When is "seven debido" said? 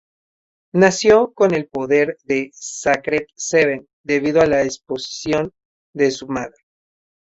3.35-4.41